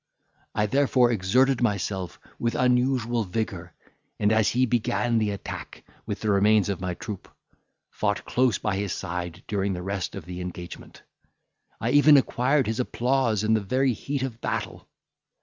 [0.55, 3.75] I therefore exerted myself with unusual vigour,
[4.19, 7.27] and as he began the attack with the remains of my troop,
[7.91, 11.03] fought close by his side during the rest of the engagement.
[11.79, 14.87] I even acquired his applause in the very heat of battle.